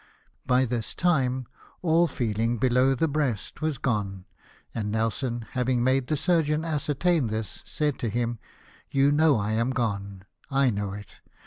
[0.47, 1.45] By this time
[1.83, 4.25] all feeling below the breast was gone,
[4.73, 8.39] and Nelson, having made the surgeon ascertain this, said to him,"
[8.89, 10.23] You know I am gone.
[10.49, 11.19] I know it.